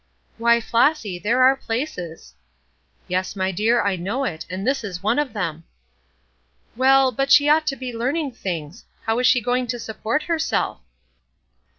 [0.39, 2.33] "Why, Flossy, there are places."
[3.07, 5.63] "Yes, my dear, I know it, and this is one of them."
[6.75, 8.85] "Well, but she ought to be learning things.
[9.03, 10.81] How is she going to support herself?"